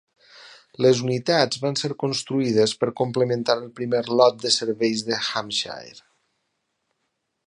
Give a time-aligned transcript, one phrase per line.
[0.83, 6.05] Les unitats van ser construïdes per complementar el primer lot de serveis de Hampshire.